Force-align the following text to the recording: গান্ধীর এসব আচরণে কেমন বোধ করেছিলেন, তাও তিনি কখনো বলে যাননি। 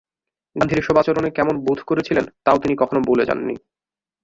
গান্ধীর 0.55 0.81
এসব 0.81 0.95
আচরণে 0.97 1.29
কেমন 1.31 1.55
বোধ 1.65 1.79
করেছিলেন, 1.83 2.25
তাও 2.45 2.57
তিনি 2.57 2.73
কখনো 2.77 2.99
বলে 3.09 3.23
যাননি। 3.25 3.55